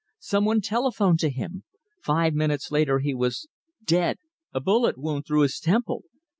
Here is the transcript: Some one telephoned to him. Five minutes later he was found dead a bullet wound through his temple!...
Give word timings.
Some 0.17 0.45
one 0.45 0.61
telephoned 0.61 1.19
to 1.19 1.29
him. 1.29 1.63
Five 2.01 2.33
minutes 2.33 2.71
later 2.71 2.97
he 3.01 3.13
was 3.13 3.41
found 3.77 3.85
dead 3.85 4.17
a 4.51 4.59
bullet 4.59 4.97
wound 4.97 5.27
through 5.27 5.41
his 5.41 5.59
temple!... 5.59 6.05